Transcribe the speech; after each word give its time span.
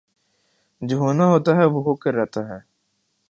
جو 0.81 0.95
ہونا 0.97 1.25
ہوتاہےوہ 1.31 1.81
ہو 1.85 1.93
کر 1.95 2.13
رہتا 2.13 2.41
ہے 2.49 2.59